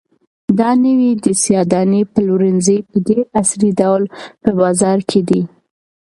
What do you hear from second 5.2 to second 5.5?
دی.